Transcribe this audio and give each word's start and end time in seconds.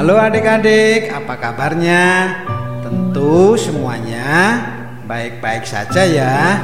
Halo 0.00 0.16
adik-adik, 0.16 1.12
apa 1.12 1.36
kabarnya? 1.36 2.32
Tentu 2.80 3.52
semuanya 3.60 4.56
baik-baik 5.04 5.68
saja 5.68 6.08
ya. 6.08 6.56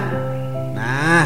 Nah, 0.72 1.24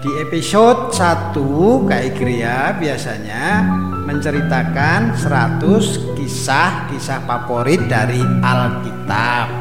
di 0.00 0.08
episode 0.24 0.88
1 0.96 1.84
Kak 1.84 2.02
Igria 2.16 2.72
biasanya 2.80 3.68
menceritakan 4.08 5.20
100 5.20 6.16
kisah-kisah 6.16 7.28
favorit 7.28 7.84
dari 7.84 8.24
Alkitab. 8.24 9.52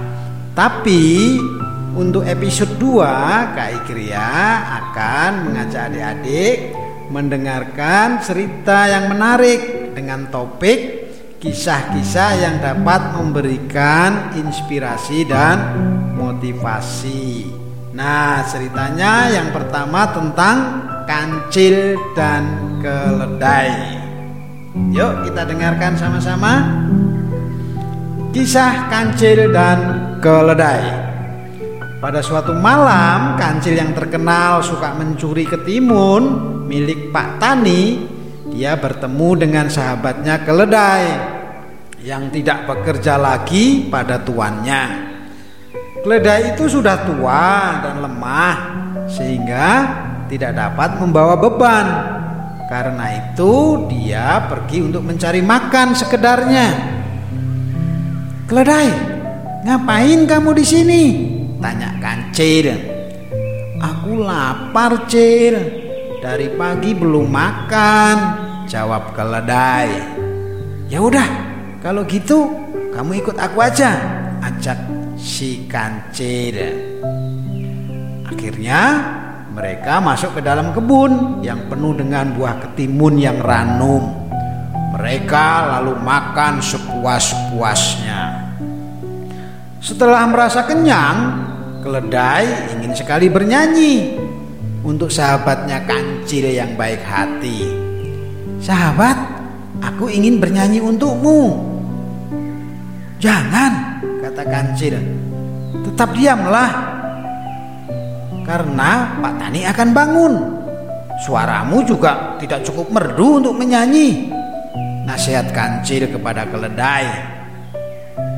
Tapi 0.56 1.36
untuk 2.00 2.24
episode 2.24 2.80
2 2.80 3.60
Kak 3.60 3.70
Igria 3.84 4.32
akan 4.88 5.52
mengajak 5.52 5.92
adik-adik 5.92 6.72
mendengarkan 7.12 8.24
cerita 8.24 8.88
yang 8.88 9.12
menarik 9.12 9.92
dengan 9.92 10.32
topik 10.32 10.99
kisah-kisah 11.40 12.32
yang 12.36 12.56
dapat 12.60 13.16
memberikan 13.16 14.36
inspirasi 14.36 15.24
dan 15.24 15.72
motivasi. 16.20 17.48
Nah, 17.96 18.44
ceritanya 18.44 19.32
yang 19.32 19.56
pertama 19.56 20.12
tentang 20.12 20.58
kancil 21.08 21.96
dan 22.12 22.44
keledai. 22.84 24.04
Yuk, 24.92 25.32
kita 25.32 25.48
dengarkan 25.48 25.96
sama-sama. 25.96 26.54
Kisah 28.36 28.92
kancil 28.92 29.50
dan 29.56 29.80
keledai. 30.20 31.08
Pada 32.04 32.20
suatu 32.20 32.52
malam, 32.56 33.40
kancil 33.40 33.76
yang 33.80 33.92
terkenal 33.96 34.60
suka 34.64 34.92
mencuri 34.96 35.44
ketimun 35.48 36.24
milik 36.68 37.12
Pak 37.12 37.44
Tani, 37.44 38.00
dia 38.50 38.80
bertemu 38.80 39.30
dengan 39.36 39.66
sahabatnya 39.68 40.42
keledai 40.48 41.29
yang 42.04 42.32
tidak 42.32 42.64
bekerja 42.64 43.20
lagi 43.20 43.88
pada 43.92 44.24
tuannya. 44.24 44.84
Keledai 46.00 46.56
itu 46.56 46.72
sudah 46.72 47.04
tua 47.04 47.84
dan 47.84 48.00
lemah 48.00 48.56
sehingga 49.12 49.68
tidak 50.32 50.56
dapat 50.56 50.96
membawa 50.96 51.36
beban. 51.36 51.88
Karena 52.70 53.18
itu 53.18 53.84
dia 53.90 54.46
pergi 54.46 54.86
untuk 54.86 55.04
mencari 55.04 55.42
makan 55.42 55.98
sekedarnya. 55.98 56.68
Keledai, 58.46 58.90
ngapain 59.66 60.30
kamu 60.30 60.50
di 60.56 60.66
sini? 60.66 61.04
Tanya 61.60 61.98
Kancil. 62.00 62.78
Aku 63.82 64.22
lapar, 64.22 65.10
Cil. 65.10 65.56
Dari 66.20 66.52
pagi 66.56 66.92
belum 66.94 67.28
makan, 67.32 68.16
jawab 68.68 69.16
keledai. 69.16 69.90
Ya 70.92 71.00
udah, 71.00 71.49
kalau 71.80 72.04
gitu 72.04 72.52
kamu 72.92 73.24
ikut 73.24 73.40
aku 73.40 73.58
aja, 73.64 73.96
ajak 74.44 74.76
si 75.16 75.64
Kancil. 75.72 76.60
Akhirnya 78.28 78.82
mereka 79.56 80.04
masuk 80.04 80.40
ke 80.40 80.42
dalam 80.44 80.76
kebun 80.76 81.40
yang 81.40 81.72
penuh 81.72 81.96
dengan 81.96 82.36
buah 82.36 82.60
ketimun 82.68 83.16
yang 83.16 83.40
ranum. 83.40 84.28
Mereka 85.00 85.80
lalu 85.80 85.96
makan 86.04 86.60
sepuas-puasnya. 86.60 88.52
Setelah 89.80 90.28
merasa 90.28 90.68
kenyang, 90.68 91.48
keledai 91.80 92.76
ingin 92.76 92.92
sekali 92.92 93.32
bernyanyi 93.32 94.20
untuk 94.84 95.08
sahabatnya 95.08 95.88
kancil 95.88 96.52
yang 96.52 96.76
baik 96.76 97.00
hati. 97.08 97.64
Sahabat, 98.60 99.39
aku 99.78 100.10
ingin 100.10 100.42
bernyanyi 100.42 100.82
untukmu. 100.82 101.70
Jangan, 103.22 104.02
kata 104.26 104.44
kancil. 104.50 104.98
Tetap 105.86 106.10
diamlah. 106.18 106.72
Karena 108.50 109.22
Pak 109.22 109.34
Tani 109.38 109.62
akan 109.70 109.90
bangun. 109.94 110.34
Suaramu 111.22 111.86
juga 111.86 112.40
tidak 112.42 112.66
cukup 112.66 112.90
merdu 112.90 113.44
untuk 113.44 113.54
menyanyi. 113.54 114.34
Nasihat 115.06 115.54
kancil 115.54 116.10
kepada 116.10 116.50
keledai. 116.50 117.06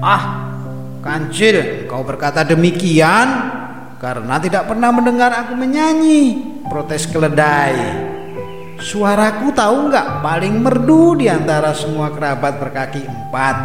Ah, 0.02 0.52
Kancil, 1.02 1.90
kau 1.90 2.06
berkata 2.06 2.46
demikian 2.46 3.28
karena 3.98 4.38
tidak 4.38 4.70
pernah 4.70 4.94
mendengar 4.94 5.34
aku 5.34 5.58
menyanyi. 5.58 6.38
Protes 6.70 7.10
keledai. 7.10 7.74
Suaraku 8.82 9.54
tahu 9.54 9.94
nggak 9.94 10.26
paling 10.26 10.58
merdu 10.58 11.14
di 11.14 11.30
antara 11.30 11.70
semua 11.78 12.10
kerabat 12.10 12.58
berkaki 12.58 13.06
empat. 13.06 13.58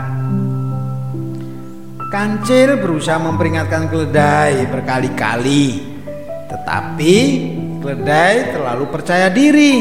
Kancil 2.12 2.76
berusaha 2.76 3.16
memperingatkan 3.16 3.88
keledai 3.88 4.68
berkali-kali, 4.68 5.80
tetapi 6.52 7.16
keledai 7.80 8.52
terlalu 8.52 8.84
percaya 8.92 9.32
diri. 9.32 9.80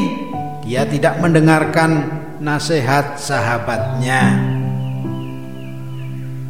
Dia 0.64 0.88
tidak 0.88 1.20
mendengarkan 1.20 1.92
nasihat 2.40 3.20
sahabatnya. 3.20 4.40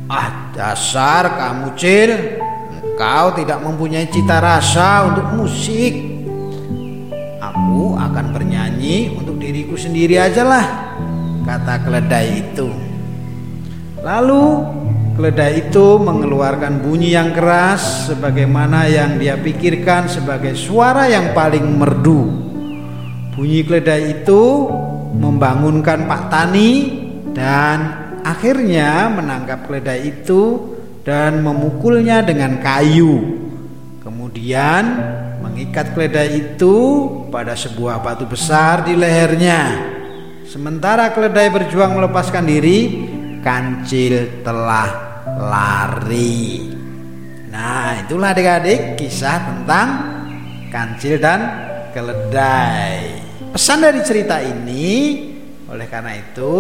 Ah 0.06 0.54
dasar 0.54 1.34
kamu 1.34 1.74
Cil 1.74 2.12
Engkau 2.96 3.36
tidak 3.36 3.60
mempunyai 3.60 4.08
cita 4.08 4.40
rasa 4.40 5.10
untuk 5.10 5.28
musik 5.36 6.15
Aku 7.40 8.00
akan 8.00 8.26
bernyanyi 8.32 9.12
untuk 9.16 9.40
diriku 9.40 9.76
sendiri 9.76 10.20
aja 10.20 10.44
lah 10.44 10.66
Kata 11.44 11.84
keledai 11.84 12.28
itu 12.42 12.68
Lalu 14.02 14.44
keledai 15.16 15.68
itu 15.68 16.00
mengeluarkan 16.00 16.80
bunyi 16.80 17.16
yang 17.16 17.36
keras 17.36 18.12
Sebagaimana 18.12 18.88
yang 18.88 19.20
dia 19.20 19.36
pikirkan 19.36 20.08
sebagai 20.08 20.56
suara 20.56 21.12
yang 21.12 21.36
paling 21.36 21.66
merdu 21.76 22.46
Bunyi 23.36 23.68
keledai 23.68 24.24
itu 24.24 24.72
membangunkan 25.16 26.08
Pak 26.08 26.24
Tani 26.32 26.72
dan 27.36 27.78
akhirnya 28.24 29.12
menangkap 29.12 29.68
keledai 29.68 30.08
itu 30.08 30.76
dan 31.04 31.44
memukulnya 31.44 32.24
dengan 32.24 32.58
kayu. 32.64 33.44
Kemudian 34.02 34.84
mengikat 35.44 35.94
keledai 35.94 36.56
itu 36.56 36.76
pada 37.36 37.52
sebuah 37.52 38.00
batu 38.00 38.24
besar 38.24 38.88
di 38.88 38.96
lehernya. 38.96 39.92
Sementara 40.48 41.12
keledai 41.12 41.52
berjuang 41.52 41.92
melepaskan 41.92 42.48
diri, 42.48 43.12
kancil 43.44 44.40
telah 44.40 44.88
lari. 45.36 46.72
Nah, 47.52 48.00
itulah 48.00 48.32
adik-adik 48.32 48.96
kisah 48.96 49.52
tentang 49.52 49.88
kancil 50.72 51.20
dan 51.20 51.40
keledai. 51.92 53.20
Pesan 53.52 53.84
dari 53.84 54.00
cerita 54.00 54.40
ini 54.40 54.88
oleh 55.68 55.92
karena 55.92 56.16
itu 56.16 56.56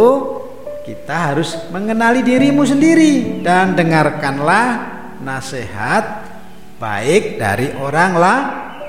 kita 0.83 1.31
harus 1.31 1.55
mengenali 1.71 2.19
dirimu 2.19 2.67
sendiri 2.67 3.39
dan 3.47 3.79
dengarkanlah 3.79 4.67
nasihat 5.23 6.03
baik 6.75 7.39
dari 7.39 7.71
orang 7.79 8.11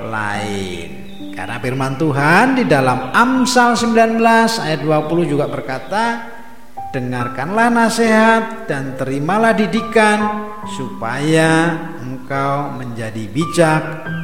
lain. 0.03 1.06
Karena 1.37 1.61
firman 1.61 2.01
Tuhan 2.01 2.57
di 2.57 2.65
dalam 2.65 3.13
Amsal 3.13 3.77
19 3.77 4.57
ayat 4.57 4.81
20 4.81 5.29
juga 5.29 5.45
berkata, 5.45 6.33
"Dengarkanlah 6.97 7.69
nasihat 7.69 8.65
dan 8.65 8.97
terimalah 8.97 9.53
didikan 9.53 10.49
supaya 10.81 11.77
engkau 12.01 12.73
menjadi 12.81 13.29
bijak 13.29 13.83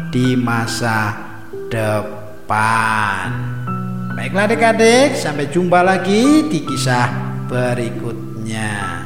di 0.08 0.40
masa 0.40 1.12
depan." 1.68 3.28
Baiklah 4.16 4.48
adik-adik, 4.48 5.12
sampai 5.12 5.52
jumpa 5.52 5.84
lagi 5.84 6.48
di 6.48 6.64
kisah 6.64 7.12
berikutnya. 7.44 9.01